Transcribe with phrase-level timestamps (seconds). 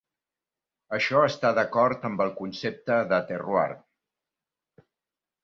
[0.97, 3.69] Això està d'acord amb el concepte de "terroir".